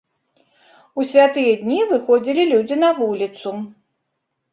У 1.01 1.03
святыя 1.09 1.51
дні 1.61 1.77
выходзілі 1.91 2.45
людзі 2.53 2.75
на 2.85 2.89
вуліцу. 3.01 3.53